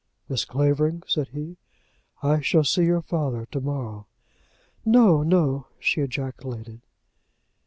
[0.27, 1.57] "Miss Clavering," said he,
[2.23, 4.07] "I shall see your father to morrow."
[4.83, 6.81] "No, no," she ejaculated.